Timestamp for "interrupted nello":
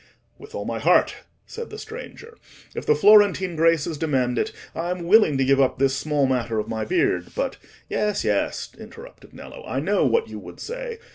8.79-9.63